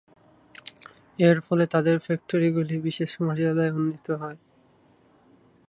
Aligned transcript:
এর 1.19 1.37
ফলে 1.41 1.65
তাদের 1.67 1.97
ফ্যাক্টরিগুলি 1.99 2.75
বিশেষ 2.79 3.11
মর্যাদায় 3.21 3.71
উন্নীত 3.71 4.07
হয়। 4.11 4.39